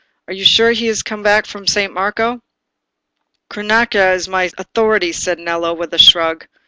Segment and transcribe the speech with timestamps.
[0.27, 2.41] Are you sure he is come back to San Marco?"
[3.51, 6.47] "Cronaca is my authority," said Nello, with a shrug.